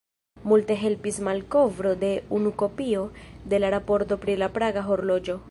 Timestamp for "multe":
0.51-0.73